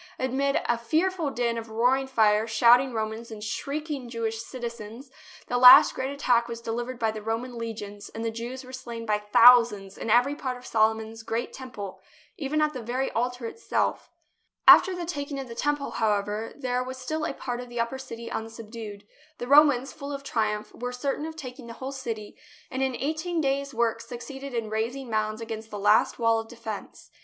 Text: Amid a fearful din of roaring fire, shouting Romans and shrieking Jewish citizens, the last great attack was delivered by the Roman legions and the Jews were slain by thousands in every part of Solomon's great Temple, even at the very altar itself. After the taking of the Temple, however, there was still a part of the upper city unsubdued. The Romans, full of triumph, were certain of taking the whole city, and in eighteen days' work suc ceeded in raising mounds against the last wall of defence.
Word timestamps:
Amid 0.17 0.59
a 0.65 0.79
fearful 0.79 1.29
din 1.29 1.59
of 1.59 1.69
roaring 1.69 2.07
fire, 2.07 2.47
shouting 2.47 2.91
Romans 2.91 3.29
and 3.29 3.43
shrieking 3.43 4.09
Jewish 4.09 4.39
citizens, 4.41 5.11
the 5.45 5.59
last 5.59 5.93
great 5.93 6.09
attack 6.09 6.47
was 6.47 6.59
delivered 6.59 6.97
by 6.97 7.11
the 7.11 7.21
Roman 7.21 7.55
legions 7.55 8.09
and 8.09 8.25
the 8.25 8.31
Jews 8.31 8.63
were 8.63 8.73
slain 8.73 9.05
by 9.05 9.19
thousands 9.19 9.99
in 9.99 10.09
every 10.09 10.33
part 10.33 10.57
of 10.57 10.65
Solomon's 10.65 11.21
great 11.21 11.53
Temple, 11.53 12.01
even 12.35 12.61
at 12.63 12.73
the 12.73 12.81
very 12.81 13.11
altar 13.11 13.45
itself. 13.45 14.09
After 14.67 14.95
the 14.95 15.05
taking 15.05 15.37
of 15.39 15.47
the 15.47 15.53
Temple, 15.53 15.91
however, 15.91 16.51
there 16.55 16.83
was 16.83 16.97
still 16.97 17.23
a 17.23 17.31
part 17.35 17.61
of 17.61 17.69
the 17.69 17.79
upper 17.79 17.99
city 17.99 18.27
unsubdued. 18.27 19.05
The 19.37 19.47
Romans, 19.47 19.93
full 19.93 20.11
of 20.11 20.23
triumph, 20.23 20.73
were 20.73 20.91
certain 20.91 21.27
of 21.27 21.35
taking 21.35 21.67
the 21.67 21.73
whole 21.73 21.91
city, 21.91 22.35
and 22.71 22.81
in 22.81 22.95
eighteen 22.95 23.39
days' 23.39 23.71
work 23.71 24.01
suc 24.01 24.21
ceeded 24.21 24.55
in 24.55 24.67
raising 24.71 25.11
mounds 25.11 25.41
against 25.41 25.69
the 25.69 25.77
last 25.77 26.17
wall 26.17 26.39
of 26.39 26.47
defence. 26.47 27.11